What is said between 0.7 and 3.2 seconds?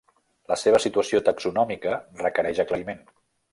situació taxonòmica requereix aclariment.